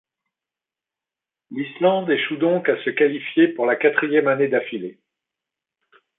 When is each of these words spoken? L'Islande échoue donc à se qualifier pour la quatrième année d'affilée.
L'Islande 1.51 2.09
échoue 2.09 2.37
donc 2.37 2.67
à 2.69 2.83
se 2.83 2.89
qualifier 2.89 3.49
pour 3.49 3.67
la 3.67 3.75
quatrième 3.75 4.27
année 4.27 4.47
d'affilée. 4.47 4.97